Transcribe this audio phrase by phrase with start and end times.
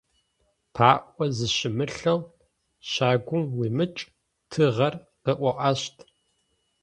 [0.73, 2.19] ПаӀо зыщымылъэу
[2.89, 4.01] щагум уимыкӀ,
[4.49, 4.93] тыгъэр
[5.23, 5.95] къыоӀащт.